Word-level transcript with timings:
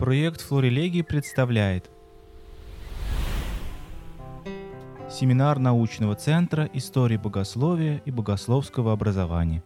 Проект 0.00 0.40
Флорелегии 0.40 1.02
представляет 1.02 1.90
Семинар 5.10 5.58
научного 5.58 6.14
центра 6.14 6.70
истории 6.72 7.18
богословия 7.18 8.00
и 8.06 8.10
богословского 8.10 8.94
образования. 8.94 9.62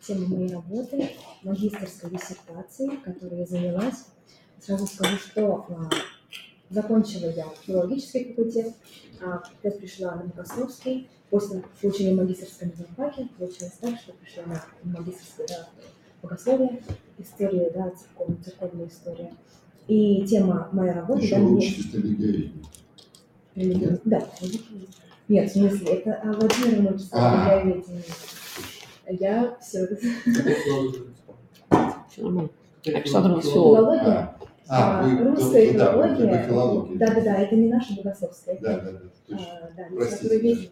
Тема 0.00 0.28
моей 0.28 0.52
работы– 0.52 1.10
магистрской 1.42 2.10
диссертации, 2.10 2.94
которой 3.04 3.40
я 3.40 3.46
занялась. 3.46 4.06
Сразу 4.60 4.86
скажу, 4.86 5.16
что 5.16 5.66
а, 5.68 5.90
закончила 6.70 7.32
я 7.32 7.46
филологический 7.62 8.28
факультет, 8.28 8.72
а 9.20 9.42
опять 9.58 9.80
пришла 9.80 10.14
на 10.14 10.26
богословский. 10.26 11.10
После 11.28 11.64
получения 11.80 12.14
магистрской 12.14 12.68
на 12.68 12.84
факе 12.94 13.28
получилось 13.36 13.78
так, 13.80 13.98
что 13.98 14.12
пришла 14.12 14.44
на 14.44 14.62
магистрское 14.84 15.48
да, 15.48 15.68
богословие, 16.26 16.82
история, 17.18 17.70
да, 17.70 17.90
церковная, 17.90 18.42
церковная 18.42 18.88
история. 18.88 19.32
И 19.88 20.26
тема 20.26 20.68
моей 20.72 20.92
работы... 20.92 21.22
Еще 21.22 21.36
да, 21.36 21.42
лучше 21.42 21.92
религия. 21.92 22.52
Религия. 23.54 24.00
Да. 24.04 24.22
Нет, 25.28 25.50
в 25.50 25.52
смысле, 25.52 25.86
это 25.86 26.20
а, 26.22 26.32
Владимир 26.32 26.92
Ильич 26.92 27.02
А. 27.12 27.48
Савельевич. 27.48 27.84
Я 29.08 29.56
все 29.60 29.86
Все 32.10 32.22
нормально. 32.22 32.50
Александр 32.84 33.36
Веселов. 33.38 34.35
Филология. 34.66 34.68
А, 34.68 35.00
А, 35.00 35.02
вы, 35.02 35.30
русская 35.30 35.72
да, 35.78 35.92
филология. 35.92 36.26
вы 36.26 36.38
по 36.38 36.42
филологии. 36.44 36.96
Да, 36.96 37.06
да, 37.14 37.20
да, 37.20 37.36
это 37.38 37.54
не 37.56 37.68
наша 37.68 37.94
богословская. 37.94 38.58
Да, 38.60 38.80
да, 38.80 38.92
да, 38.92 38.98
точно. 39.28 39.46
а, 39.62 39.70
да, 39.76 39.84
Простите. 39.94 40.70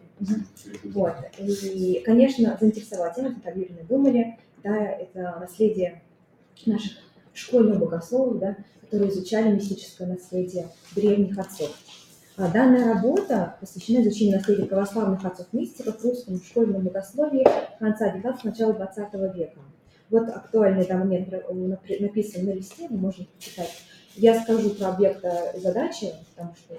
Вот. 0.85 1.13
И, 1.39 2.01
конечно, 2.05 2.57
заинтересовала 2.59 3.13
тема, 3.13 3.35
как 3.43 3.55
уверенно 3.55 3.83
думали, 3.87 4.37
да, 4.63 4.75
это 4.77 5.37
наследие 5.39 6.01
наших 6.65 6.93
школьных 7.33 7.79
богословов, 7.79 8.39
да, 8.39 8.57
которые 8.81 9.11
изучали 9.11 9.53
мистическое 9.53 10.07
наследие 10.07 10.67
древних 10.95 11.37
отцов. 11.37 11.71
А 12.37 12.49
Данная 12.51 12.93
работа 12.93 13.55
посвящена 13.61 14.01
изучению 14.01 14.37
наследия 14.37 14.65
православных 14.65 15.23
отцов-мистиков 15.23 15.99
в 15.99 16.03
русском 16.03 16.41
школьном 16.43 16.81
богословии 16.83 17.45
конца 17.79 18.13
XIX– 18.13 18.35
начала 18.43 18.73
XX 18.73 19.33
века. 19.37 19.59
Вот 20.09 20.27
актуальный 20.29 20.85
да, 20.85 20.97
момент 20.97 21.29
напри- 21.29 22.01
написан 22.01 22.45
на 22.45 22.51
листе, 22.51 22.87
вы 22.89 22.97
можете 22.97 23.25
почитать. 23.35 23.71
Я 24.15 24.41
скажу 24.41 24.69
про 24.71 24.89
объекта 24.89 25.51
и 25.55 25.59
задачи, 25.59 26.13
потому 26.33 26.55
что 26.55 26.75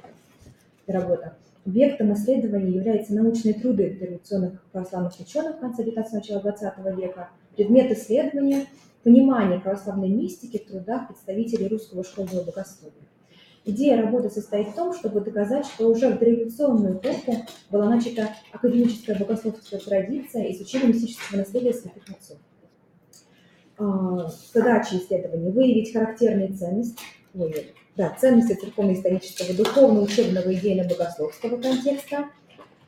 это 0.87 0.99
работа. 0.99 1.37
Объектом 1.67 2.15
исследования 2.15 2.77
являются 2.77 3.15
научные 3.15 3.55
труды 3.55 3.97
традиционных 3.99 4.63
православных 4.73 5.19
ученых 5.21 5.59
конца 5.59 5.83
XIX– 5.83 6.05
начала 6.13 6.41
XX 6.41 6.97
века, 6.97 7.31
предмет 7.55 7.91
исследования– 7.93 8.67
понимание 9.07 9.61
православной 9.61 10.09
мистики 10.09 10.59
в 10.59 10.69
трудах 10.69 11.09
представителей 11.09 11.69
русского 11.69 12.05
школьного 12.05 12.43
богословия. 12.43 12.95
Идея 13.65 14.01
работы 14.01 14.31
состоит 14.31 14.69
в 14.69 14.75
том, 14.75 14.95
чтобы 14.95 15.21
доказать, 15.21 15.67
что 15.67 15.89
уже 15.89 16.09
в 16.09 16.19
дореволюционную 16.19 16.97
эпоху 16.99 17.45
была 17.71 17.89
начата 17.89 18.31
академическая 18.53 19.19
богословская 19.19 19.81
традиция 19.81 20.53
изучения 20.53 20.89
мистического 20.89 21.39
наследия 21.39 21.73
святых 21.73 22.03
отцов. 22.09 22.39
А, 23.79 24.31
Задача 24.55 24.97
исследования– 24.97 25.51
выявить 25.53 25.93
характерные 25.93 26.53
ценности, 26.53 27.03
ой, 27.39 27.75
да, 27.97 28.17
ценности 28.19 28.55
церковно-исторического, 28.55 29.55
духовно-учебного, 29.55 30.53
идейно-богословского 30.53 31.61
контекста 31.61 32.31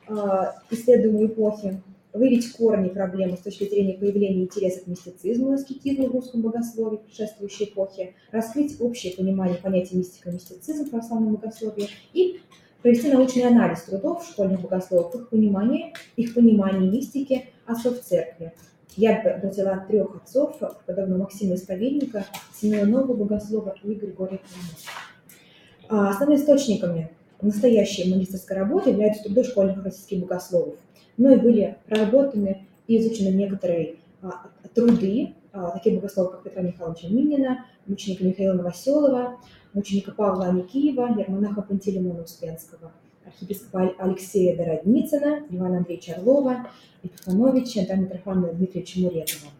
а, 0.07 0.55
исследуемой 0.69 1.27
эпохи, 1.27 1.81
выявить 2.13 2.51
корни 2.53 2.89
проблемы 2.89 3.37
с 3.37 3.41
точки 3.41 3.69
зрения 3.69 3.93
появления 3.93 4.43
интереса 4.43 4.81
к 4.81 4.87
мистицизму 4.87 5.51
и 5.51 5.55
аскетизму 5.55 6.07
в 6.07 6.11
русском 6.11 6.41
богословии 6.41 6.97
предшествующей 6.97 7.65
эпохи, 7.65 8.15
раскрыть 8.31 8.79
общее 8.81 9.15
понимание 9.15 9.57
понятия 9.57 9.95
мистика 9.95 10.29
и 10.29 10.33
мистицизм 10.33 10.85
в 10.85 10.89
православном 10.89 11.35
богословии 11.35 11.89
и 12.13 12.41
провести 12.81 13.11
научный 13.11 13.43
анализ 13.43 13.83
трудов 13.83 14.25
школьных 14.25 14.61
богословов, 14.61 15.13
их 15.15 15.29
понимание, 15.29 15.93
их 16.15 16.33
понимание 16.33 16.89
мистики 16.89 17.49
отцов 17.65 17.99
церкви. 18.01 18.53
Я 18.95 19.39
взяла 19.43 19.85
трех 19.87 20.15
отцов, 20.15 20.57
подобно 20.85 21.17
Максима 21.17 21.55
Исповедника, 21.55 22.25
Семена 22.53 22.85
Нового 22.85 23.13
Богослова 23.13 23.75
и 23.83 23.93
Григория 23.93 24.39
Павлова. 24.39 26.07
А 26.07 26.09
Основными 26.09 26.39
источниками 26.39 27.11
настоящей 27.41 28.11
магистрской 28.11 28.57
работы 28.57 28.89
являются 28.91 29.23
труды 29.23 29.43
школьных 29.43 29.83
российских 29.83 30.19
богословов. 30.19 30.75
Но 31.17 31.31
и 31.31 31.37
были 31.37 31.77
проработаны 31.87 32.67
и 32.87 32.97
изучены 32.99 33.29
некоторые 33.29 33.95
а, 34.21 34.49
труды 34.73 35.33
а, 35.51 35.71
таких 35.71 35.95
богословов, 35.95 36.33
как 36.33 36.43
Петра 36.43 36.61
Михайловича 36.61 37.07
Минина, 37.07 37.65
мученика 37.87 38.23
Михаила 38.23 38.53
Новоселова, 38.53 39.37
мученика 39.73 40.11
Павла 40.11 40.47
Аникиева, 40.47 41.19
ермонаха 41.19 41.61
Пантелеймона 41.61 42.23
Успенского, 42.23 42.91
архиепископа 43.29 43.95
Алексея 43.97 44.57
Дородницына, 44.57 45.43
Ивана 45.49 45.77
Андреевича 45.77 46.15
Орлова, 46.15 46.67
Епифановича, 47.03 47.85
да, 47.87 47.95
Митрофана 47.95 48.53
Дмитриевича 48.53 48.99
Муретова. 48.99 49.51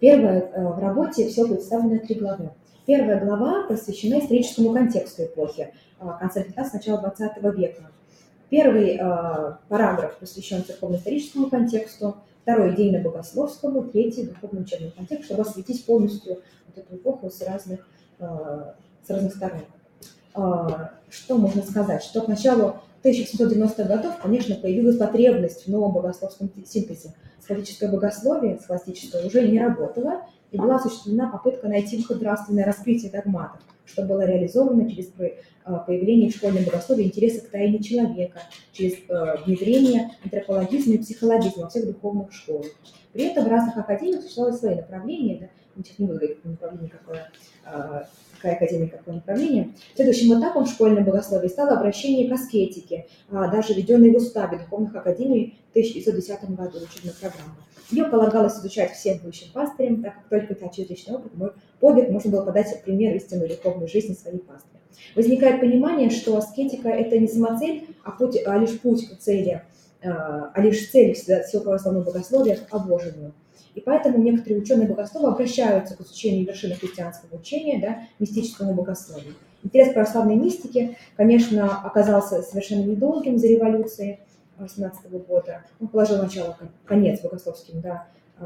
Первое, 0.00 0.40
э, 0.40 0.68
в 0.68 0.78
работе 0.78 1.28
все 1.28 1.46
представлено 1.46 1.98
три 1.98 2.16
главы. 2.16 2.50
Первая 2.86 3.24
глава 3.24 3.66
посвящена 3.68 4.20
историческому 4.20 4.72
контексту 4.72 5.24
эпохи, 5.24 5.72
э, 6.00 6.04
конца 6.18 6.40
XIX– 6.40 6.70
начала 6.72 7.14
XX 7.18 7.56
века. 7.56 7.90
Первый 8.48 8.96
э, 8.96 9.56
параграф 9.68 10.18
посвящен 10.18 10.64
церковно-историческому 10.64 11.50
контексту, 11.50 12.16
второй– 12.42 12.74
идейно-богословскому, 12.74 13.90
третий– 13.90 14.26
духовно-учебному 14.26 14.92
контексту, 14.92 15.34
чтобы 15.34 15.42
осветить 15.42 15.84
полностью 15.84 16.42
вот 16.66 16.78
эту 16.78 16.96
эпоху 16.96 17.30
с 17.30 17.42
разных, 17.42 17.86
э, 18.18 18.72
с 19.06 19.10
разных 19.10 19.34
сторон. 19.34 19.60
А, 20.34 20.90
Что 21.08 21.36
можно 21.36 21.62
сказать? 21.62 22.02
Что 22.02 22.22
к 22.22 22.28
началу 22.28 22.76
1790-х 23.02 23.84
годов, 23.84 24.18
конечно, 24.22 24.54
появилась 24.56 24.98
потребность 24.98 25.66
в 25.66 25.70
новом 25.70 25.92
богословском 25.92 26.50
синтезе. 26.66 27.14
Схоластическое 27.42 27.90
богословие, 27.90 28.58
схоластическое, 28.62 29.26
уже 29.26 29.48
не 29.48 29.58
работало, 29.58 30.22
и 30.50 30.58
была 30.58 30.76
осуществлена 30.76 31.30
попытка 31.30 31.68
найти 31.68 31.96
выход 31.96 32.20
нравственное 32.20 32.64
раскрытие 32.64 33.10
догматов, 33.10 33.60
что 33.90 34.02
было 34.02 34.24
реализовано 34.24 34.88
через 34.90 35.12
а, 35.64 35.78
появление 35.78 36.30
в 36.30 36.36
школьном 36.36 36.64
богословии 36.64 37.04
интереса 37.04 37.40
к 37.42 37.50
тайне 37.50 37.82
человека, 37.82 38.40
через 38.72 38.94
э, 39.08 39.36
внедрение 39.44 40.12
антропологизма 40.24 40.94
и 40.94 40.98
психологизма 40.98 41.64
во 41.64 41.68
всех 41.68 41.86
духовных 41.86 42.32
школах. 42.32 42.66
При 43.12 43.24
этом 43.24 43.44
в 43.44 43.48
разных 43.48 43.76
академиях 43.76 44.22
существовали 44.22 44.56
свои 44.56 44.74
направления, 44.76 45.38
да, 45.38 45.46
я 45.76 45.84
сейчас 45.84 45.98
не 45.98 46.06
буду 46.06 46.18
говорить, 46.18 46.44
направление, 46.44 46.90
какое, 46.90 47.30
а, 47.64 48.06
какая 48.36 48.56
академия, 48.56 48.88
какое 48.88 49.14
направление. 49.16 49.72
Следующим 49.94 50.38
этапом 50.38 50.64
в 50.64 50.70
школьном 50.70 51.04
богословии 51.04 51.48
стало 51.48 51.78
обращение 51.78 52.28
к 52.28 52.32
аскетике, 52.32 53.06
а, 53.30 53.48
даже 53.48 53.74
введенной 53.74 54.10
в 54.10 54.16
уставе 54.16 54.58
духовных 54.58 54.94
академий 54.94 55.58
в 55.68 55.70
1910 55.72 56.54
году 56.54 56.78
учебной 56.78 57.14
программы. 57.20 57.56
Ее 57.90 58.04
полагалось 58.04 58.58
изучать 58.58 58.92
всем 58.92 59.18
будущим 59.18 59.48
пастырям, 59.52 60.02
так 60.02 60.14
как 60.14 60.28
только 60.28 60.68
через 60.74 60.90
личный 60.90 61.16
опыт, 61.16 61.34
мой 61.34 61.52
подвиг 61.80 62.10
можно 62.10 62.30
было 62.30 62.44
подать 62.44 62.82
пример 62.84 63.16
истинной 63.16 63.48
духовной 63.48 63.88
жизни 63.88 64.14
своей 64.14 64.38
пастыря. 64.38 64.80
Возникает 65.16 65.60
понимание, 65.60 66.10
что 66.10 66.36
аскетика– 66.36 66.88
это 66.90 67.18
не 67.18 67.26
самоцель, 67.26 67.86
а, 68.04 68.12
путь, 68.12 68.38
а 68.44 68.58
лишь 68.58 68.78
путь 68.80 69.08
к 69.08 69.18
цели, 69.18 69.62
а 70.02 70.50
а 70.54 70.60
лишь 70.60 70.90
цель 70.90 71.14
всего 71.14 71.62
православного 71.62 72.04
богословия 72.04 72.56
к 72.56 72.74
обожению. 72.74 73.32
И 73.74 73.80
поэтому 73.80 74.18
некоторые 74.18 74.60
ученые 74.60 74.88
богословы 74.88 75.28
обращаются 75.28 75.96
к 75.96 76.00
изучению 76.00 76.46
вершины 76.46 76.74
христианского 76.74 77.38
учения, 77.38 77.80
да, 77.80 78.02
мистическому 78.18 78.74
богословию. 78.74 79.34
Интерес 79.62 79.92
православной 79.92 80.36
мистике, 80.36 80.96
конечно, 81.16 81.82
оказался 81.82 82.42
совершенно 82.42 82.84
недолгим 82.84 83.38
за 83.38 83.46
революции 83.46 84.20
18 84.60 85.10
года. 85.26 85.64
Он 85.80 85.88
положил 85.88 86.18
начало, 86.18 86.56
кон- 86.58 86.70
конец 86.84 87.20
богословским, 87.20 87.80
да, 87.80 88.06
э, 88.38 88.44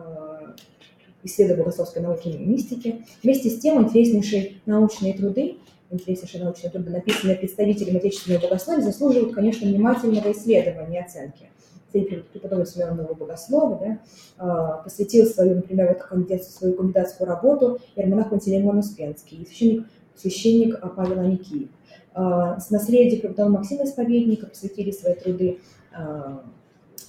исследованию 1.25 1.64
богословской 1.64 2.02
науки 2.02 2.28
и 2.28 2.38
мистики. 2.38 3.05
Вместе 3.22 3.50
с 3.50 3.58
тем 3.58 3.82
интереснейшие 3.82 4.61
научные 4.66 5.14
труды, 5.14 5.56
интереснейшие 5.90 6.44
научные 6.44 6.70
труды, 6.70 6.90
написанные 6.90 7.37
представителями 7.37 7.99
отечественного 7.99 8.43
богословия, 8.43 8.82
заслуживают, 8.82 9.34
конечно, 9.34 9.66
внимательного 9.66 10.32
исследования 10.32 11.00
и 11.00 11.05
оценки. 11.05 11.50
Цель 11.93 12.25
преподобного 12.32 12.66
Семена 12.66 12.93
Нового 12.93 13.14
Богослова 13.14 13.78
да, 13.78 13.99
а, 14.37 14.78
посвятил 14.78 15.26
свою, 15.26 15.55
например, 15.56 15.88
вот 15.88 16.02
кандидатскую, 16.02 16.52
свою 16.52 16.75
кандидатскую 16.75 17.28
работу 17.28 17.78
Ермонах 17.94 18.31
Пантелеймон 18.31 18.78
Успенский 18.78 19.46
священник, 19.46 19.87
священник 20.16 20.78
а, 20.82 20.88
Павел 20.88 21.20
Аникиев. 21.20 21.69
С 22.16 22.70
наследия 22.70 23.20
преподобного 23.20 23.58
Максима 23.58 23.84
Исповедника 23.84 24.46
посвятили 24.46 24.93
свои 24.93 25.14
труды 25.14 25.58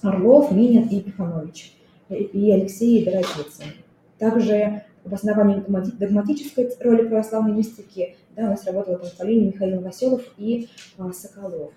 Орлов, 0.02 0.52
Минин 0.52 0.88
и 0.88 0.96
Епифанович, 0.96 1.76
и- 2.10 2.14
и 2.14 2.50
Алексей 2.52 3.04
Дорогицын. 3.04 3.66
Также 4.18 4.82
в 5.04 5.14
основании 5.14 5.56
догмати- 5.56 5.96
догматической 5.96 6.70
роли 6.80 7.06
православной 7.08 7.52
мистики 7.52 8.16
да, 8.36 8.44
у 8.44 8.46
нас 8.48 8.64
работало 8.66 8.96
по 8.96 9.06
поколению 9.06 9.48
Михаил 9.48 9.80
Василов 9.80 10.22
и 10.36 10.68
а, 10.98 11.12
Соколов. 11.12 11.72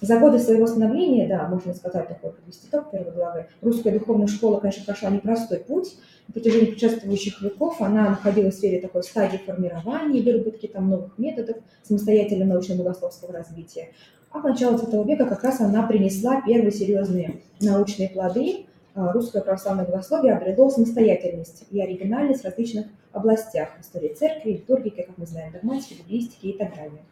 За 0.00 0.18
годы 0.18 0.40
своего 0.40 0.66
становления, 0.66 1.28
да, 1.28 1.46
можно 1.46 1.72
сказать, 1.74 2.08
такой 2.08 2.32
подвести 2.32 2.66
итог 2.68 2.90
первой 2.90 3.12
главы, 3.12 3.46
русская 3.60 3.92
духовная 3.96 4.26
школа, 4.26 4.58
конечно, 4.58 4.84
прошла 4.84 5.10
непростой 5.10 5.58
путь. 5.58 5.96
На 6.26 6.32
протяжении 6.34 6.66
предшествующих 6.66 7.40
веков 7.40 7.80
она 7.80 8.10
находилась 8.10 8.54
в 8.56 8.58
сфере 8.58 8.80
такой 8.80 9.04
стадии 9.04 9.36
формирования 9.36 10.20
выработки 10.22 10.66
там 10.66 10.90
новых 10.90 11.18
методов 11.18 11.56
самостоятельного 11.84 12.48
научно-богословского 12.54 13.32
развития. 13.32 13.90
А 14.32 14.40
к 14.40 14.44
началу 14.44 14.78
XX 14.78 15.04
века 15.06 15.26
как 15.26 15.44
раз 15.44 15.60
она 15.60 15.82
принесла 15.86 16.40
первые 16.40 16.72
серьезные 16.72 17.42
научные 17.60 18.08
плоды. 18.08 18.64
А, 18.94 19.12
русское 19.12 19.42
православное 19.42 19.84
богословие 19.84 20.34
обрело 20.34 20.70
самостоятельность 20.70 21.64
и 21.70 21.80
оригинальность 21.80 22.42
в 22.42 22.44
различных 22.44 22.86
областях 23.12 23.68
истории 23.80 24.14
церкви, 24.14 24.52
литургики, 24.52 25.02
как 25.02 25.18
мы 25.18 25.26
знаем, 25.26 25.52
догматики, 25.52 25.98
библистики 26.02 26.46
и 26.46 26.58
так 26.58 26.74
далее. 26.74 27.02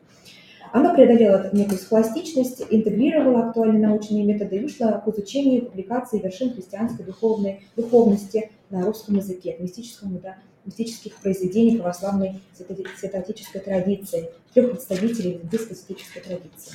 Она 0.72 0.94
преодолела 0.94 1.50
некую 1.52 1.78
схоластичность, 1.78 2.62
интегрировала 2.70 3.48
актуальные 3.48 3.86
научные 3.86 4.24
методы 4.24 4.56
и 4.56 4.60
вышла 4.60 5.02
к 5.04 5.08
изучению 5.08 5.66
публикации 5.66 6.20
вершин 6.20 6.54
христианской 6.54 7.04
духовной, 7.04 7.66
духовности 7.76 8.50
на 8.70 8.86
русском 8.86 9.16
языке, 9.16 9.54
к 9.54 9.60
мистическому, 9.60 10.20
да, 10.20 10.36
мистических 10.64 11.16
произведений 11.16 11.78
православной 11.78 12.40
святоотеческой 12.54 13.60
традиции, 13.60 14.30
трех 14.54 14.70
представителей 14.70 15.40
индийской 15.42 15.76
святоотеческой 15.76 16.22
традиции, 16.22 16.72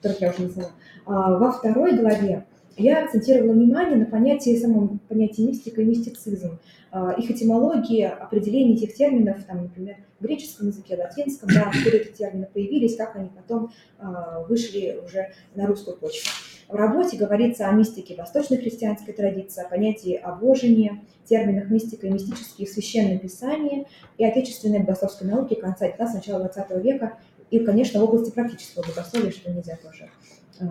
которых 0.00 0.20
я 0.20 0.30
уже 0.30 0.42
назвала. 0.42 0.70
А 1.06 1.38
во 1.38 1.52
второй 1.52 1.96
главе 1.96 2.44
я 2.76 3.04
акцентировала 3.04 3.52
внимание 3.52 3.96
на 3.96 4.06
понятии, 4.06 4.56
самом 4.56 5.00
понятии 5.08 5.42
мистика 5.42 5.82
и 5.82 5.84
мистицизм, 5.84 6.58
а, 6.90 7.12
их 7.12 7.30
этимологии, 7.30 8.02
определение 8.02 8.76
этих 8.76 8.94
терминов, 8.94 9.44
там, 9.44 9.64
например, 9.64 9.96
в 10.20 10.24
греческом 10.24 10.68
языке, 10.68 10.96
латинском, 10.96 11.48
да, 11.52 11.70
откуда 11.74 11.96
эти 11.96 12.12
термины 12.12 12.48
появились, 12.52 12.96
как 12.96 13.16
они 13.16 13.30
потом 13.30 13.72
а, 13.98 14.40
вышли 14.48 15.00
уже 15.04 15.32
на 15.54 15.66
русскую 15.66 15.96
почву. 15.96 16.30
В 16.68 16.74
работе 16.74 17.16
говорится 17.16 17.68
о 17.68 17.72
мистике 17.72 18.14
восточной 18.14 18.58
христианской 18.58 19.12
традиции, 19.12 19.64
о 19.64 19.68
понятии 19.68 20.14
обожения, 20.14 21.02
терминах 21.24 21.70
мистика 21.70 22.06
и 22.06 22.10
мистические 22.10 22.66
в 22.68 22.70
Священном 22.70 23.18
Писании 23.18 23.86
и 24.18 24.24
отечественной 24.24 24.80
богословской 24.80 25.28
науки 25.28 25.54
конца 25.54 25.88
XIX 25.88 26.14
начала 26.14 26.46
XX 26.46 26.80
века, 26.80 27.18
и, 27.50 27.60
конечно, 27.60 28.00
в 28.00 28.04
области 28.04 28.30
практического 28.30 28.84
богословия, 28.86 29.30
что 29.30 29.50
нельзя 29.50 29.76
тоже 29.82 30.10
э, 30.60 30.64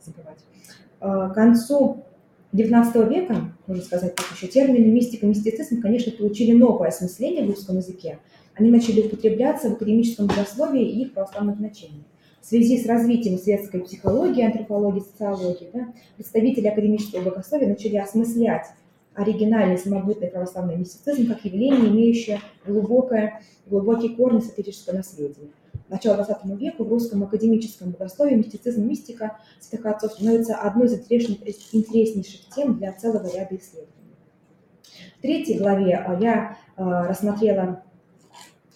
забывать. 0.00 0.38
Э, 1.00 1.30
к 1.30 1.34
концу 1.34 2.04
XIX 2.52 3.08
века, 3.08 3.52
можно 3.66 3.82
сказать 3.82 4.14
так 4.14 4.26
еще, 4.32 4.46
термины 4.46 4.86
мистика 4.86 5.26
и 5.26 5.28
мистицизм, 5.28 5.80
конечно, 5.80 6.12
получили 6.12 6.52
новое 6.52 6.88
осмысление 6.88 7.44
в 7.44 7.50
русском 7.50 7.78
языке. 7.78 8.18
Они 8.54 8.70
начали 8.70 9.06
употребляться 9.06 9.70
в 9.70 9.72
академическом 9.74 10.26
богословии 10.26 10.86
и 10.86 11.02
их 11.02 11.14
православных 11.14 11.56
значениях. 11.56 12.04
В 12.40 12.46
связи 12.46 12.82
с 12.82 12.86
развитием 12.86 13.38
светской 13.38 13.80
психологии, 13.80 14.44
антропологии, 14.44 15.00
социологии, 15.00 15.70
да, 15.72 15.92
представители 16.16 16.66
академического 16.66 17.22
богословия 17.22 17.68
начали 17.68 17.96
осмыслять 17.96 18.66
оригинальный 19.14 19.78
самобытный 19.78 20.28
православный 20.28 20.76
мистицизм 20.76 21.28
как 21.28 21.44
явление, 21.44 21.88
имеющее 21.88 22.40
глубокое, 22.66 23.42
глубокие 23.66 24.16
корни 24.16 24.40
сатирического 24.40 24.96
наследия 24.96 25.48
начала 25.92 26.22
XX 26.22 26.56
века 26.56 26.82
в 26.82 26.88
русском 26.88 27.22
академическом 27.22 27.90
богословии 27.90 28.34
мистицизм 28.34 28.84
мистика 28.88 29.38
святых 29.60 29.86
отцов 29.86 30.12
становится 30.12 30.56
одной 30.56 30.86
из 30.86 30.94
интереснейших 31.72 32.48
тем 32.54 32.78
для 32.78 32.92
целого 32.92 33.26
ряда 33.26 33.54
исследований. 33.56 33.92
В 35.18 35.22
третьей 35.22 35.58
главе 35.58 35.96
а, 35.96 36.18
я 36.18 36.56
а, 36.76 37.06
рассмотрела 37.06 37.84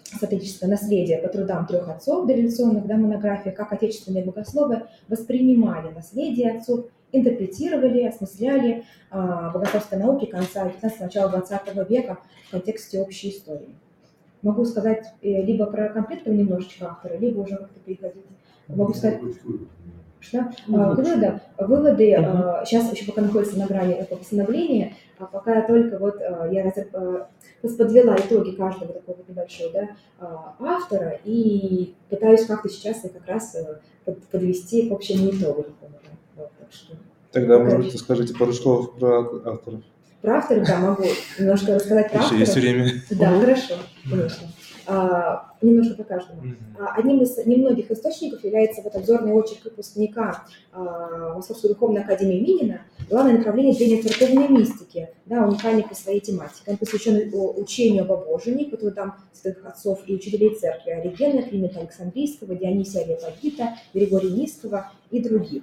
статическое 0.05 0.69
наследие 0.69 1.19
по 1.19 1.29
трудам 1.29 1.67
трех 1.67 1.89
отцов 1.89 2.27
дореволюционных 2.27 2.87
да, 2.87 2.97
монографиях, 2.97 3.57
как 3.57 3.73
отечественные 3.73 4.25
богословы 4.25 4.83
воспринимали 5.09 5.93
наследие 5.93 6.59
отцов, 6.59 6.87
интерпретировали, 7.13 8.05
осмысляли 8.05 8.85
э, 9.11 9.51
богословской 9.53 9.99
науки 9.99 10.27
конца 10.27 10.65
19 10.65 11.01
начала 11.01 11.31
20 11.31 11.91
века 11.91 12.19
в 12.47 12.51
контексте 12.53 13.01
общей 13.01 13.31
истории 13.31 13.75
могу 14.43 14.65
сказать 14.65 15.05
э, 15.23 15.43
либо 15.43 15.67
про 15.67 15.89
конкретного 15.89 16.37
немножечко 16.37 16.87
автора, 16.87 17.17
либо 17.17 17.41
уже 17.41 17.57
как-то 17.57 17.81
переходить. 17.81 18.25
Могу 18.69 18.95
сказать... 18.95 19.21
Что? 20.19 20.39
А, 20.73 20.95
выводы, 20.95 21.41
выводы 21.59 22.15
uh-huh. 22.15 22.65
сейчас 22.65 22.91
еще 22.91 23.07
пока 23.07 23.21
находится 23.21 23.59
на 23.59 23.67
грани 23.67 23.93
этого 23.93 24.19
постановления, 24.19 24.95
а 25.19 25.27
пока 25.27 25.61
только 25.63 25.99
вот 25.99 26.17
а, 26.21 26.49
я 26.51 26.65
подвела 27.77 28.17
итоги 28.17 28.57
каждого 28.57 28.95
такого 28.95 29.19
небольшого 29.29 29.73
да, 29.73 29.89
автора 30.59 31.21
и 31.25 31.95
пытаюсь 32.09 32.47
как-то 32.47 32.69
сейчас 32.69 33.03
как 33.03 33.27
раз 33.27 33.55
э, 33.55 34.15
подвести 34.33 34.89
к 34.89 34.93
общему 34.93 35.31
итогу. 35.31 35.67
Вот, 36.35 36.51
так 36.59 36.73
что, 36.73 36.97
Тогда, 37.33 37.59
может 37.59 37.81
быть, 37.81 37.99
скажите 37.99 38.35
пару 38.35 38.53
слов 38.53 38.95
про 38.95 39.21
авторов. 39.45 39.83
Про 40.27 40.39
авторов, 40.39 40.67
да, 40.67 40.81
могу 40.81 41.05
немножко 41.39 41.77
рассказать 41.77 42.11
про 42.11 42.19
Еще 42.19 42.25
авторов. 42.25 42.41
есть 42.41 42.55
время. 42.57 42.93
Да, 43.11 43.39
хорошо, 43.39 43.75
конечно. 44.11 44.49
А, 44.89 45.53
немножко 45.63 45.95
по 45.95 46.03
каждому. 46.03 46.43
А, 46.81 46.97
одним 46.97 47.23
из 47.23 47.37
немногих 47.47 47.93
источников 47.93 48.43
является 48.43 48.83
вот 48.83 48.97
обзорный 48.97 49.33
очерк 49.33 49.67
выпускника 49.67 50.43
а, 50.73 51.35
Московской 51.35 51.71
духовной 51.71 52.03
академии 52.03 52.41
Минина 52.41 52.81
«Главное 53.09 53.39
направление 53.39 53.77
древней 53.77 54.03
церковной 54.03 54.49
мистики», 54.49 55.11
да, 55.27 55.47
уникальный 55.47 55.85
по 55.85 55.95
своей 55.95 56.19
тематике. 56.19 56.73
Он 56.73 56.77
посвящен 56.77 57.31
учению 57.33 58.03
об 58.03 58.11
обожении 58.11 58.65
по 58.65 58.77
трудам 58.77 59.15
святых 59.33 59.65
отцов 59.65 60.01
и 60.09 60.15
учителей 60.17 60.57
церкви 60.57 60.91
Оригена, 60.91 61.43
Климента 61.43 61.79
Александрийского, 61.79 62.57
Дионисия 62.57 63.05
Алепагита, 63.05 63.77
Григория 63.95 64.31
Низкого 64.31 64.91
и 65.13 65.23
других. 65.23 65.63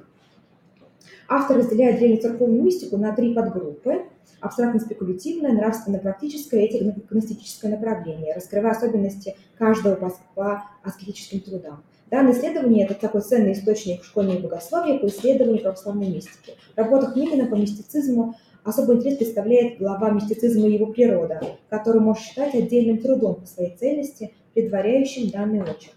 Автор 1.35 1.57
разделяет 1.57 1.97
древнюю 1.97 2.21
церковную 2.21 2.61
мистику 2.61 2.95
на 2.97 3.11
три 3.11 3.33
подгруппы 3.33 4.03
абстрактно-спекулятивное, 4.39 5.53
нравственно-практическое 5.53 6.63
и 6.63 6.67
этико-гностическое 6.67 7.71
направление, 7.71 8.35
раскрывая 8.35 8.73
особенности 8.73 9.35
каждого 9.57 9.95
по, 9.95 10.13
по 10.35 10.63
аскетическим 10.83 11.39
трудам. 11.39 11.83
Данное 12.11 12.33
исследование– 12.33 12.85
это 12.87 12.93
такой 12.93 13.21
ценный 13.21 13.53
источник 13.53 14.03
школьного 14.03 14.41
богословия 14.41 14.99
по 14.99 15.07
исследованию 15.07 15.63
православной 15.63 16.07
мистики. 16.09 16.53
В 16.75 16.77
работах 16.77 17.15
Минина 17.15 17.47
по 17.47 17.55
мистицизму 17.55 18.35
особый 18.63 18.97
интерес 18.97 19.17
представляет 19.17 19.79
глава 19.79 20.11
мистицизма 20.11 20.67
и 20.67 20.73
его 20.73 20.85
природа, 20.85 21.41
который 21.67 22.01
можно 22.01 22.23
считать 22.23 22.53
отдельным 22.53 22.99
трудом 22.99 23.41
по 23.41 23.47
своей 23.47 23.75
цельности, 23.75 24.35
предваряющим 24.53 25.31
данный 25.31 25.63
очерк. 25.63 25.95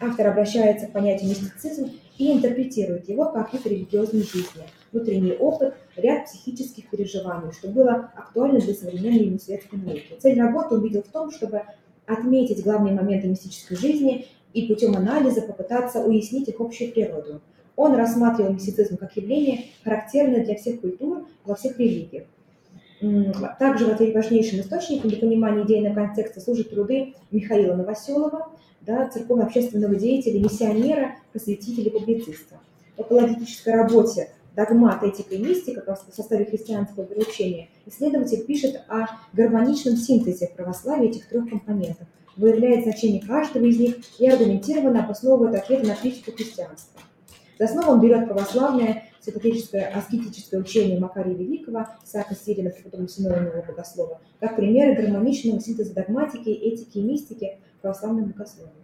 Автор 0.00 0.26
обращается 0.26 0.88
к 0.88 0.92
понятию 0.92 1.30
мистицизм 1.30 1.92
и 2.18 2.32
интерпретирует 2.32 3.08
его 3.08 3.26
как 3.26 3.52
вид 3.52 3.66
религиозной 3.66 4.22
жизни, 4.22 4.64
внутренний 4.92 5.32
опыт, 5.32 5.74
ряд 5.96 6.26
психических 6.26 6.90
переживаний, 6.90 7.52
что 7.52 7.68
было 7.68 8.12
актуально 8.14 8.60
для 8.60 8.74
современной 8.74 9.26
мистической 9.26 9.78
науки. 9.78 10.16
Цель 10.18 10.40
работы 10.40 10.74
он 10.74 10.82
видел 10.82 11.02
в 11.02 11.08
том, 11.08 11.30
чтобы 11.30 11.62
отметить 12.06 12.62
главные 12.62 12.94
моменты 12.94 13.28
мистической 13.28 13.76
жизни 13.76 14.26
и 14.52 14.66
путем 14.66 14.96
анализа 14.96 15.42
попытаться 15.42 16.04
уяснить 16.04 16.48
их 16.48 16.60
общую 16.60 16.92
природу. 16.92 17.40
Он 17.76 17.94
рассматривал 17.94 18.52
мистицизм 18.52 18.96
как 18.96 19.16
явление, 19.16 19.64
характерное 19.82 20.44
для 20.44 20.56
всех 20.56 20.80
культур 20.80 21.26
во 21.44 21.54
всех 21.54 21.78
религиях. 21.78 22.24
Также 23.58 23.86
важнейшим 23.86 24.60
источником 24.60 25.10
для 25.10 25.18
понимания 25.18 25.64
идейного 25.64 25.94
контекста 25.94 26.40
служат 26.40 26.70
труды 26.70 27.14
Михаила 27.32 27.74
Новоселова, 27.74 28.48
да, 28.80 29.08
церковно-общественного 29.08 29.96
деятеля, 29.96 30.40
миссионера, 30.40 31.16
просветителя, 31.32 31.90
публициста. 31.90 32.60
В 32.96 33.00
апологетической 33.00 33.74
работе 33.74 34.30
«Догмат, 34.54 35.02
этика 35.02 35.34
и 35.34 35.38
мистика» 35.38 35.82
в 35.82 36.14
составе 36.14 36.44
христианского 36.44 37.04
вероучения 37.04 37.68
исследователь 37.86 38.44
пишет 38.44 38.82
о 38.88 39.06
гармоничном 39.32 39.96
синтезе 39.96 40.50
православия 40.54 41.08
этих 41.08 41.28
трех 41.28 41.48
компонентов, 41.48 42.06
выявляет 42.36 42.84
значение 42.84 43.20
каждого 43.20 43.64
из 43.64 43.78
них 43.78 43.96
и 44.18 44.28
аргументированно 44.28 45.04
обосновывает 45.04 45.56
ответы 45.56 45.86
на 45.86 45.96
критику 45.96 46.32
христианства. 46.32 47.00
За 47.58 47.64
основу 47.64 47.92
он 47.92 48.00
берет 48.00 48.28
православное 48.28 49.04
святотеческое 49.22 49.86
аскетическое 49.86 50.60
учение 50.60 50.98
Макария 50.98 51.34
Великого, 51.34 51.86
Исаака 52.04 52.34
Сирина, 52.34 52.70
преподобного 52.70 53.08
Симеонова 53.08 53.62
Богослова, 53.62 54.20
как 54.40 54.56
примеры 54.56 54.94
гармоничного 55.00 55.60
синтеза 55.60 55.94
догматики, 55.94 56.50
этики 56.50 56.98
и 56.98 57.02
мистики 57.02 57.58
православным 57.80 58.26
богословием. 58.26 58.74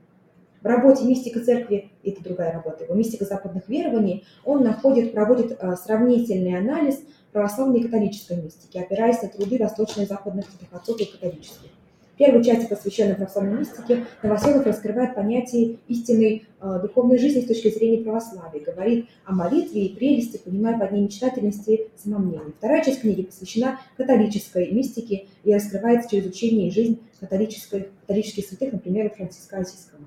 В 0.61 0.67
работе 0.67 1.05
«Мистика 1.05 1.41
церкви»– 1.41 1.93
это 2.03 2.23
другая 2.23 2.53
работа, 2.53 2.85
его 2.85 2.95
«Мистика 2.95 3.25
западных 3.25 3.69
верований» 3.69 4.25
он 4.45 4.65
находит, 4.65 5.13
проводит 5.13 5.57
а, 5.61 5.77
сравнительный 5.77 6.59
анализ 6.59 7.01
православной 7.33 7.81
и 7.81 7.83
католической 7.85 8.43
мистики, 8.43 8.77
опираясь 8.77 9.23
на 9.23 9.29
труды 9.29 9.59
восточных 9.59 10.07
и 10.07 10.09
западных 10.09 10.47
отцов 10.73 11.01
и 11.01 11.05
католических. 11.05 11.71
Первой 12.19 12.43
части, 12.43 12.69
посвященной 12.69 13.15
православной 13.15 13.61
мистике, 13.61 14.05
Новоселов 14.25 14.67
раскрывает 14.67 15.15
понятие 15.15 15.79
истинной 15.87 16.49
э, 16.61 16.79
духовной 16.83 17.17
жизни 17.17 17.43
с 17.43 17.47
точки 17.47 17.71
зрения 17.71 18.03
православия, 18.03 18.61
говорит 18.61 19.07
о 19.25 19.33
молитве 19.33 19.87
и 19.87 19.95
прелести, 19.95 20.39
понимая 20.39 20.77
под 20.77 20.91
ней 20.91 21.03
мечтательности 21.03 21.71
и 21.71 21.91
самомнение. 21.97 22.53
Вторая 22.59 22.85
часть 22.85 23.03
книги 23.03 23.23
посвящена 23.23 23.79
католической 23.97 24.69
мистике 24.73 25.27
и 25.45 25.55
раскрывается 25.55 26.11
через 26.11 26.27
учение 26.27 26.69
и 26.69 26.73
жизнь 26.73 26.99
католических, 27.21 27.87
католических 28.01 28.47
святых, 28.47 28.73
например, 28.73 29.15
Франциска 29.17 29.59
Осиского. 29.59 30.03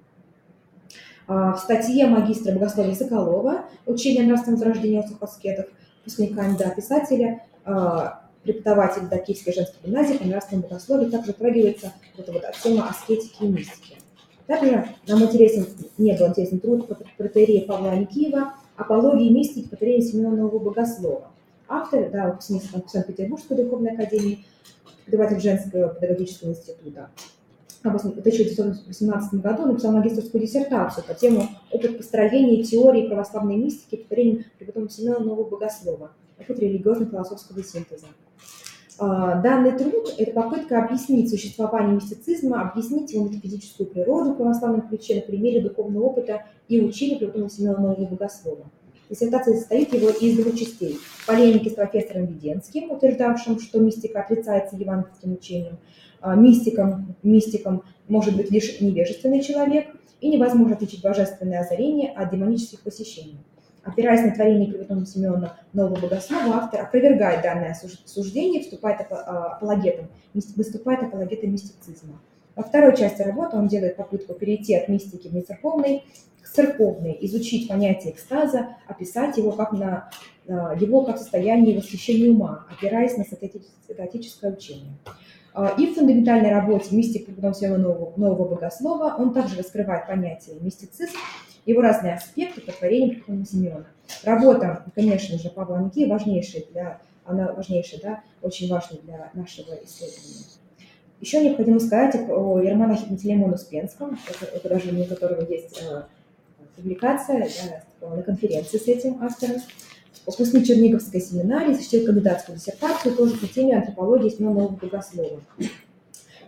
А, 1.27 1.53
В 1.53 1.59
статье 1.59 2.07
магистра 2.07 2.51
богословия 2.51 2.93
Соколова 2.93 3.65
«Учение 3.85 4.23
о 4.23 4.27
нравственном 4.27 4.59
возрождении 4.59 4.99
острых 4.99 5.23
аскетов» 5.23 5.67
выпускника 6.03 6.43
МДА 6.43 6.73
писателя, 6.75 7.45
а, 7.63 8.29
преподаватель 8.43 9.07
до 9.07 9.17
Киевской 9.17 9.53
женской 9.53 9.79
гимназии 9.83 10.17
по 10.17 10.25
нравственному 10.25 10.67
богословию 10.67 11.11
также 11.11 11.27
затрагивается 11.27 11.93
вот 12.15 12.27
эта 12.27 12.31
вот 12.31 12.43
тема 12.63 12.89
аскетики 12.89 13.43
и 13.43 13.47
мистики. 13.47 13.97
Также 14.47 14.85
нам 15.07 15.23
интересен, 15.23 15.65
не 15.97 16.17
был 16.17 16.27
интересен 16.27 16.59
труд 16.59 16.89
протерея 17.17 17.65
Павла 17.65 17.91
Аникиева 17.91 18.53
«Апология 18.75 19.27
и 19.27 19.33
мистики 19.33 19.67
протерея 19.67 20.01
Семенового 20.01 20.59
богослова». 20.59 21.31
Автор, 21.67 22.09
да, 22.09 22.27
выпускник 22.27 22.63
Санкт-Петербургской 22.89 23.57
духовной 23.57 23.93
академии, 23.93 24.43
преподаватель 25.05 25.41
женского 25.41 25.93
педагогического 25.93 26.49
института. 26.49 27.09
В 27.83 27.87
1918 27.87 29.33
году 29.35 29.65
написал 29.65 29.91
магистрскую 29.93 30.43
диссертацию 30.43 31.03
по 31.05 31.13
тему 31.13 31.47
«Опыт 31.71 31.97
построения 31.97 32.61
теории 32.63 33.07
православной 33.07 33.55
мистики 33.55 33.95
повторением 33.95 34.43
преподобного 34.59 34.91
Семена 34.91 35.19
Нового 35.19 35.49
Богослова. 35.49 36.11
Опыт 36.39 36.59
религиозно-философского 36.59 37.63
синтеза». 37.63 38.07
А, 39.03 39.41
Данный 39.41 39.71
труд– 39.71 40.13
это 40.19 40.31
попытка 40.31 40.83
объяснить 40.83 41.31
существование 41.31 41.95
мистицизма, 41.95 42.61
объяснить 42.61 43.11
его 43.11 43.27
метафизическую 43.27 43.89
природу 43.89 44.33
в 44.33 44.37
православном 44.37 44.87
ключе 44.87 45.15
на 45.15 45.21
примере 45.21 45.59
духовного 45.59 46.03
опыта 46.03 46.43
и 46.67 46.79
преподобного 46.79 47.49
Семена 47.49 47.77
Нового 47.79 48.05
Богослова. 48.05 48.69
Диссертация 49.09 49.55
состоит 49.55 49.91
его 49.91 50.09
из 50.09 50.37
двух 50.37 50.55
частей. 50.55 50.99
Полемики 51.25 51.69
с 51.69 51.73
профессором 51.73 52.27
Веденским, 52.27 52.91
утверждавшим, 52.91 53.59
что 53.59 53.79
мистика 53.79 54.19
отрицается 54.21 54.75
евангельским 54.75 55.33
учением, 55.33 55.79
а, 56.21 56.35
мистиком, 56.35 57.15
мистиком 57.23 57.81
может 58.07 58.37
быть 58.37 58.51
лишь 58.51 58.81
невежественный 58.81 59.41
человек, 59.41 59.87
и 60.19 60.29
невозможно 60.29 60.75
отличить 60.75 61.01
божественное 61.01 61.61
озарение 61.61 62.11
от 62.11 62.29
демонических 62.29 62.81
посещений. 62.81 63.39
Опираясь 63.83 64.21
на 64.21 64.35
творение 64.35 64.67
преподобного 64.69 65.07
Симеона 65.07 65.57
Нового 65.73 65.99
Богослова, 65.99 66.55
автор 66.57 66.81
опровергает 66.81 67.41
данное 67.41 67.75
суждение, 68.05 68.61
вступает 68.61 69.07
а, 69.09 69.55
апологетом, 69.55 70.07
выступает 70.33 71.01
апологетом 71.01 71.51
мистицизма. 71.51 72.21
Во 72.55 72.63
второй 72.63 72.95
части 72.95 73.23
работы 73.23 73.57
он 73.57 73.67
делает 73.67 73.95
попытку 73.95 74.33
перейти 74.35 74.75
от 74.75 74.87
мистики 74.87 75.29
в 75.29 75.33
нецерковной 75.33 76.03
к 76.43 76.47
церковной, 76.47 77.17
изучить 77.21 77.67
понятие 77.67 78.13
экстаза, 78.13 78.75
описать 78.87 79.37
его 79.37 79.51
как, 79.51 79.71
на, 79.71 80.09
а, 80.47 80.75
его 80.75 81.03
как 81.03 81.17
состояние 81.17 81.77
восхищения 81.77 82.29
ума, 82.29 82.67
опираясь 82.69 83.17
на 83.17 83.23
статическое 83.23 84.51
учение. 84.51 84.93
А, 85.53 85.73
и 85.77 85.87
в 85.87 85.95
фундаментальной 85.95 86.51
работе 86.51 86.95
«Мистик 86.95 87.25
преподобного 87.25 87.77
нового, 87.77 88.13
нового 88.15 88.49
богослова» 88.55 89.15
он 89.17 89.33
также 89.33 89.57
раскрывает 89.57 90.07
понятие 90.07 90.57
мистицизм, 90.61 91.17
его 91.65 91.81
разные 91.81 92.15
аспекты 92.15 92.61
по 92.61 92.71
творению 92.71 93.15
преподобного 93.15 93.45
Симеона. 93.45 93.85
Работа, 94.23 94.85
конечно 94.95 95.37
же, 95.37 95.49
Павла 95.49 95.77
Аники 95.77 96.05
важнейшая 96.05 96.63
для, 96.71 97.01
она 97.25 97.53
важнейшая, 97.53 98.01
да, 98.01 98.23
очень 98.41 98.69
важная 98.69 98.99
для 99.01 99.31
нашего 99.33 99.73
исследования. 99.83 100.45
Еще 101.19 101.43
необходимо 101.43 101.79
сказать 101.79 102.15
о 102.29 102.59
Успенском, 103.53 104.17
это 104.53 104.69
даже 104.69 104.89
у 104.89 104.93
которого 105.05 105.41
есть 105.47 105.79
э, 105.79 106.03
публикация 106.75 107.47
да, 108.01 108.15
на 108.15 108.23
конференции 108.23 108.77
с 108.77 108.87
этим 108.87 109.21
автором. 109.23 109.57
Выпускник 110.25 110.67
Черниговской 110.67 111.21
семинарии, 111.21 111.73
защитил 111.73 112.05
кандидатскую 112.05 112.57
диссертацию 112.57 113.15
тоже 113.15 113.37
по 113.37 113.47
теме 113.47 113.77
антропологии 113.77 114.29
Семена 114.29 114.67
Богослова. 114.67 115.41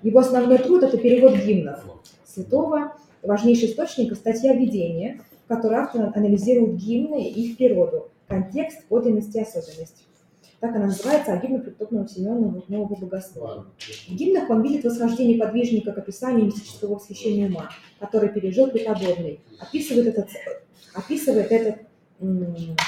Его 0.03 0.19
основной 0.19 0.57
труд– 0.59 0.83
это 0.83 0.97
перевод 0.97 1.37
гимнов 1.37 1.83
святого, 2.25 2.93
важнейший 3.23 3.69
источник– 3.69 4.15
статья 4.15 4.53
«Введение», 4.53 5.21
в 5.45 5.47
которой 5.47 5.79
автор 5.79 6.11
анализирует 6.15 6.75
гимны 6.75 7.29
и 7.29 7.49
их 7.49 7.57
природу, 7.57 8.09
контекст, 8.27 8.85
подлинность 8.87 9.35
и 9.35 9.41
особенность. 9.41 10.05
Так 10.59 10.75
она 10.75 10.85
называется, 10.85 11.33
а 11.33 11.37
гимна 11.37 11.59
преподобного 11.59 12.07
Семена 12.07 12.35
Нового 12.67 12.95
Богослова. 12.95 13.65
В 14.07 14.15
гимнах 14.15 14.49
он 14.49 14.61
видит 14.61 14.85
восхождение 14.85 15.37
подвижника 15.37 15.91
к 15.91 15.97
описанию 15.97 16.45
мистического 16.45 16.95
восхищения 16.95 17.47
ума, 17.47 17.69
который 17.99 18.29
пережил 18.29 18.67
преподобный, 18.67 19.41
описывает 19.59 20.07
этот, 20.07 20.29
описывает 20.93 21.51
этот 21.51 21.79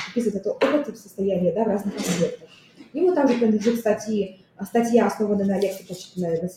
описывает 0.09 0.35
это 0.35 0.51
опыт 0.51 0.97
состояния 0.97 1.51
да, 1.51 1.63
в 1.63 1.67
разных 1.67 1.95
аспектах. 1.97 2.49
Ему 2.93 3.13
также 3.13 3.37
принадлежит 3.37 3.79
статьи, 3.79 4.39
статья, 4.63 5.07
основанная 5.07 5.45
на 5.45 5.59
лекции, 5.59 5.85
на, 6.19 6.29
на 6.29 6.49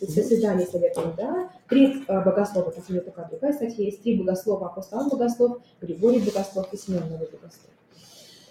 заседании 0.00 0.64
Совета 0.64 1.14
да, 1.16 1.50
три 1.68 2.04
а, 2.08 2.20
богослова, 2.20 2.70
по 2.70 2.80
Совету 2.80 3.10
пока 3.10 3.28
другая 3.28 3.52
статья 3.52 3.84
есть, 3.84 4.02
три 4.02 4.16
богослова, 4.18 4.68
апостол 4.68 5.08
Богослов, 5.08 5.58
Григорий 5.80 6.20
Богослов 6.20 6.72
и 6.72 6.76
Семен 6.76 7.02
Новый 7.02 7.28
Богослов. 7.28 7.70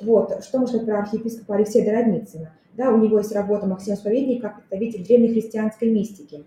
Вот, 0.01 0.44
что 0.44 0.60
можно 0.60 0.79
про 0.79 1.00
архиепископа 1.00 1.56
Алексея 1.56 1.86
Дородницына? 1.86 2.53
Да, 2.74 2.91
у 2.91 2.98
него 2.98 3.18
есть 3.18 3.34
работа 3.34 3.65
Максим 3.65 3.96
Споведник 3.96 4.41
как 4.41 4.58
представитель 4.58 5.06
древнехристианской 5.06 5.89
мистики. 5.89 6.46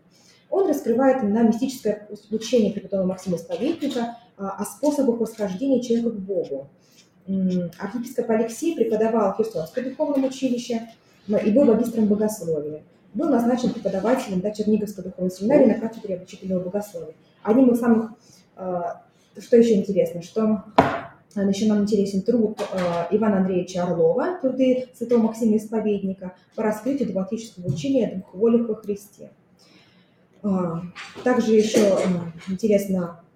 Он 0.49 0.68
раскрывает 0.68 1.23
именно 1.23 1.42
мистическое 1.42 2.09
учение 2.30 2.73
преподобного 2.73 3.11
Максима 3.11 3.38
Споведника 3.38 4.16
а, 4.37 4.50
о 4.50 4.64
способах 4.64 5.21
восхождения 5.21 5.82
человека 5.82 6.11
к 6.11 6.18
Богу 6.18 6.68
архиепископ 7.26 8.30
Алексей 8.30 8.75
преподавал 8.75 9.32
в 9.32 9.37
Херсонском 9.37 9.85
духовном 9.85 10.25
училище 10.25 10.88
и 11.28 11.50
был 11.50 11.64
магистром 11.64 12.06
богословия. 12.06 12.82
Был 13.14 13.28
назначен 13.28 13.73
преподавателем 13.73 14.40
да, 14.40 14.50
Черниговской 14.50 15.04
духовной 15.04 15.31
семинарии 15.31 15.66
на 15.66 15.78
кафедре 15.78 16.16
обучительного 16.16 16.64
богословия. 16.64 17.14
Одним 17.42 17.71
из 17.71 17.81
самых, 17.81 18.12
а, 18.57 19.02
что 19.38 19.57
еще 19.57 19.75
интересно, 19.75 20.23
что 20.23 20.64
еще 21.35 21.66
нам 21.66 21.83
интересен 21.83 22.23
труд 22.23 22.61
а, 22.73 23.09
Ивана 23.11 23.38
Андреевича 23.38 23.83
Орлова, 23.85 24.38
труды 24.40 24.88
святого 24.95 25.23
Максима 25.23 25.57
Исповедника 25.57 26.35
по 26.57 26.62
раскрытию 26.62 27.09
догматического 27.09 27.66
учения 27.66 28.09
о 28.09 28.14
двух 28.14 28.35
волях 28.35 28.69
во 28.69 28.75
Христе. 28.76 29.31
Также 31.23 31.54
еще 31.54 31.99
интересно 32.49 33.23
Э, 33.23 33.31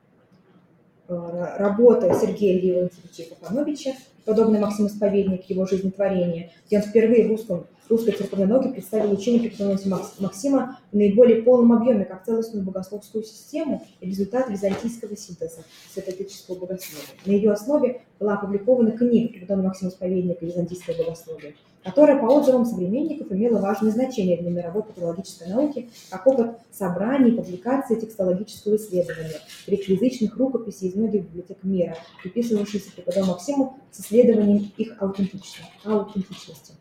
работа 1.08 2.14
Сергея 2.14 2.60
Леонтьевича 2.60 3.34
Капановича, 3.34 3.92
подобный 4.24 4.60
Максим 4.60 4.86
Исповедник, 4.88 5.48
его 5.48 5.66
жизнетворение, 5.66 6.52
где 6.66 6.78
он 6.78 6.82
впервые 6.82 7.26
в 7.26 7.30
русском, 7.30 7.66
русской 7.88 8.12
церковной 8.12 8.46
науке 8.46 8.70
представил 8.70 9.12
учение 9.12 9.48
преподобного 9.48 10.04
Максима 10.18 10.80
в 10.90 10.96
наиболее 10.96 11.42
полном 11.42 11.72
объеме, 11.72 12.04
как 12.04 12.24
целостную 12.24 12.64
богословскую 12.64 13.22
систему 13.22 13.86
и 14.00 14.08
результат 14.08 14.50
византийского 14.50 15.16
синтеза 15.16 15.62
святоотеческого 15.92 16.56
богословия. 16.56 17.06
На 17.24 17.30
ее 17.30 17.52
основе 17.52 18.02
была 18.18 18.34
опубликована 18.34 18.90
книга 18.92 19.32
преподобного 19.32 19.68
Максима 19.68 19.90
Исповедника 19.90 20.44
«Византийское 20.44 20.96
богословие», 20.96 21.54
которая, 21.86 22.18
по 22.18 22.26
отзывам 22.26 22.66
современников, 22.66 23.30
имела 23.30 23.60
важное 23.60 23.92
значение 23.92 24.36
для 24.36 24.50
мировой 24.50 24.82
патологической 24.82 25.46
науки 25.46 25.88
как 26.10 26.26
опыт 26.26 26.58
собраний, 26.72 27.30
публикации 27.30 27.94
текстологического 27.94 28.74
исследования, 28.74 29.40
реквизичных 29.68 30.36
рукописей 30.36 30.88
из 30.88 30.96
многих 30.96 31.22
библиотек 31.22 31.58
мира, 31.62 31.96
приписывавшихся 32.22 32.90
преподобному 32.90 33.34
Максиму 33.34 33.78
с 33.92 34.00
исследованием 34.00 34.72
их 34.76 35.00
аутентичности. 35.00 36.72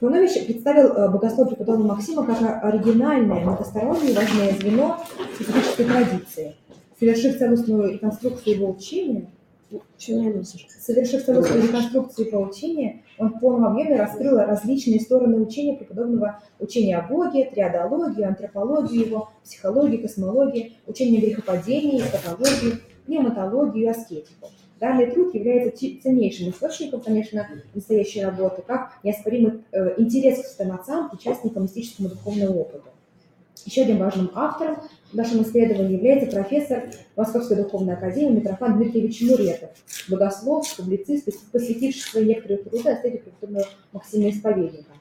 Фунович 0.00 0.46
представил 0.46 0.94
э, 0.94 1.10
богослов 1.10 1.50
преподобного 1.50 1.96
Максима 1.96 2.24
как 2.24 2.64
оригинальное, 2.64 3.40
многостороннее 3.40 4.14
важное 4.14 4.52
звено 4.52 4.98
специфической 5.34 5.84
традиции. 5.84 6.56
Совершив 6.98 7.38
целостную 7.38 7.92
реконструкцию 7.92 8.56
его 8.56 8.70
учения, 8.70 9.28
Совершив 10.80 11.24
целостную 11.24 11.62
реконструкцию 11.62 12.26
его 12.26 12.42
учения, 12.42 13.02
он 13.20 13.34
в 13.34 13.38
полном 13.38 13.66
объеме 13.72 13.96
раскрыл 13.96 14.38
различные 14.38 14.98
стороны 14.98 15.36
учения 15.36 15.76
преподобного 15.76 16.40
учения 16.58 16.96
о 16.96 17.06
Боге, 17.06 17.50
триадологию, 17.50 18.28
антропологию 18.28 19.06
его, 19.06 19.30
психологию, 19.44 20.00
космологию, 20.00 20.72
учение 20.86 21.20
грехопадения, 21.20 22.00
эскатологию, 22.00 22.78
пневматологию 23.04 23.84
и 23.84 23.88
аскетику. 23.88 24.48
Данный 24.80 25.10
труд 25.10 25.34
является 25.34 25.76
ценнейшим 26.02 26.48
источником, 26.48 27.02
конечно, 27.02 27.46
настоящей 27.74 28.24
работы, 28.24 28.62
как 28.66 28.92
неоспоримый 29.02 29.64
э, 29.72 30.00
интерес 30.00 30.42
к 30.42 30.46
стоматцам, 30.46 31.10
участникам 31.12 31.64
мистическому 31.64 32.08
духовному 32.08 32.60
опыту. 32.60 32.88
Еще 33.66 33.82
одним 33.82 33.98
важным 33.98 34.30
автором 34.34 34.78
в 35.12 35.14
нашем 35.14 35.42
исследовании 35.42 35.96
является 35.96 36.34
профессор 36.34 36.90
Московской 37.16 37.56
духовной 37.56 37.94
академии 37.94 38.38
Митрофан 38.38 38.78
Дмитриевич 38.78 39.22
Муретов, 39.22 39.70
богослов, 40.08 40.76
публицист, 40.76 41.28
посвятивший 41.52 42.02
свои 42.02 42.24
некоторые 42.26 42.58
труды 42.58 42.88
о 42.88 42.96
стадии 42.96 43.18
преподобного 43.18 43.66
Максима 43.92 44.30
Исповедника. 44.30 44.92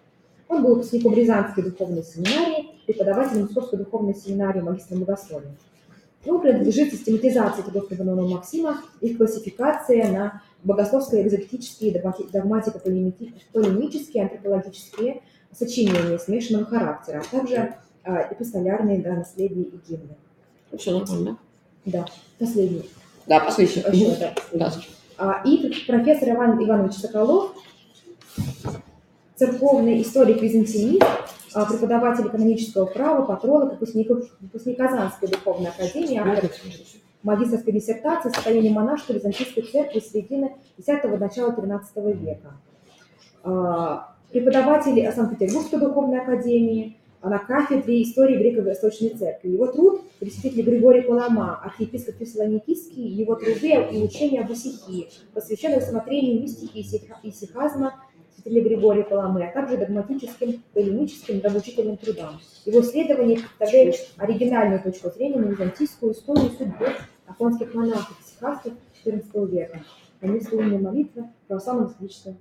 Он 0.47 0.63
был 0.63 0.75
выпускником 0.75 1.13
Рязанской 1.13 1.63
духовной 1.63 2.03
семинарии, 2.03 2.69
преподавателем 2.87 3.43
Московской 3.43 3.79
духовной 3.79 4.15
семинарии, 4.15 4.61
магистром 4.61 5.01
богословия. 5.01 5.55
Ему 6.25 6.39
принадлежит 6.39 6.91
систематизация 6.91 7.63
трудов 7.63 7.87
преподобного 7.87 8.27
Максима, 8.27 8.81
их 8.99 9.17
классификация 9.17 10.11
на 10.11 10.41
богословско-экзотические, 10.63 11.93
догматико-полемические, 12.31 14.23
антропологические 14.23 15.21
сочинения 15.51 16.19
смешанного 16.19 16.65
характера, 16.65 17.23
а 17.25 17.35
также 17.35 17.75
а, 18.03 18.27
эпистолярные 18.31 19.01
да, 19.01 19.15
наследия 19.15 19.61
и 19.61 19.79
гимны. 19.87 20.15
Все 20.77 20.97
нормально. 20.97 21.37
Да, 21.85 22.05
последний. 22.37 22.89
Да, 23.27 23.39
последний. 23.39 23.83
Еще, 23.91 24.15
да, 24.19 24.33
Да. 24.53 24.73
А, 25.17 25.41
И 25.45 25.73
профессор 25.85 26.29
Иван 26.29 26.63
Иванович 26.63 26.95
Соколов, 26.95 27.53
церковный 29.35 30.01
историк 30.01 30.41
византинист, 30.41 31.03
а, 31.53 31.65
преподаватель 31.65 32.27
экономического 32.27 32.85
права, 32.85 33.25
патролог, 33.25 33.71
выпускник, 33.71 34.09
выпускник 34.39 34.77
Казанской 34.77 35.27
духовной 35.29 35.69
академии, 35.69 36.17
автор 36.17 36.51
магистрской 37.23 37.73
диссертации 37.73 38.29
«Состояние 38.29 38.71
монашества 38.71 39.13
Византийской 39.13 39.63
церкви 39.63 39.99
середины 39.99 40.55
X– 40.77 40.87
начала 41.19 41.51
XIII 41.51 42.13
века». 42.17 42.53
А, 43.43 44.15
Преподаватель 44.31 45.11
Санкт-Петербургской 45.11 45.79
духовной 45.79 46.21
академии, 46.21 46.97
на 47.21 47.39
кафедре 47.39 48.03
истории 48.03 48.37
Греко-Восточной 48.37 49.09
Церкви. 49.09 49.49
Его 49.49 49.67
труд 49.67 50.01
пресвятитель 50.19 50.63
Григорий 50.63 51.01
Палама, 51.01 51.59
архиепископ 51.63 52.15
Фессалоникийский, 52.15 53.07
его 53.07 53.35
труды 53.35 53.73
и 53.91 54.03
учения 54.03 54.41
об 54.41 54.51
Исихии, 54.51 55.09
посвященные 55.33 55.79
рассмотрению 55.79 56.41
мистики 56.41 56.77
и 57.23 57.31
сихазма 57.31 57.93
святителя 58.35 58.63
Григория 58.63 59.03
Паламы, 59.03 59.43
а 59.43 59.51
также 59.51 59.77
догматическим, 59.77 60.63
полемическим, 60.73 61.41
научительным 61.41 61.97
трудам. 61.97 62.39
Его 62.65 62.81
исследования 62.81 63.35
представляют 63.37 63.95
оригинальную 64.17 64.81
точку 64.81 65.09
зрения 65.09 65.39
на 65.39 65.49
византийскую 65.49 66.13
историю 66.13 66.51
судьбы 66.51 66.87
афонских 67.27 67.73
монахов, 67.73 68.17
сихастов 68.25 68.73
XIV 69.05 69.47
века. 69.49 69.81
Они 70.21 70.39
молитва 70.77 71.31
православного 71.47 71.89
католического 71.89 72.35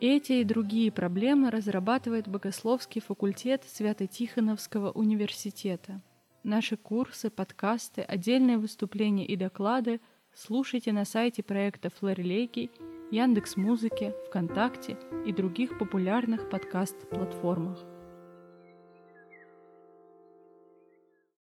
эти 0.00 0.32
и 0.32 0.44
другие 0.44 0.92
проблемы 0.92 1.50
разрабатывает 1.50 2.28
Богословский 2.28 3.00
факультет 3.00 3.64
Свято-Тихоновского 3.66 4.90
университета. 4.92 6.00
Наши 6.44 6.76
курсы, 6.76 7.30
подкасты, 7.30 8.02
отдельные 8.02 8.58
выступления 8.58 9.26
и 9.26 9.36
доклады 9.36 10.00
слушайте 10.34 10.92
на 10.92 11.04
сайте 11.04 11.42
проекта 11.42 11.90
Флорелегий, 11.90 12.70
Яндекс.Музыке, 13.10 14.14
ВКонтакте 14.28 14.96
и 15.26 15.32
других 15.32 15.78
популярных 15.78 16.48
подкаст-платформах. 16.48 17.97